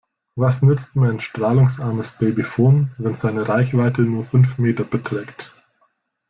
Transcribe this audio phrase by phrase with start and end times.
[0.35, 5.53] Was nützt mir ein strahlungsarmes Babyfon, wenn seine Reichweite nur fünf Meter beträgt?